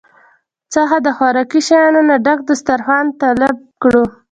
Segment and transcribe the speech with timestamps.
[0.73, 4.03] څخه د خوراکي شيانو نه ډک دستارخوان طلب کړو